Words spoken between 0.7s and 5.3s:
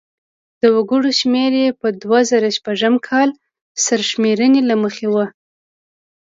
وګړو شمېر یې په دوه زره شپږم کال سرشمېرنې له مخې و.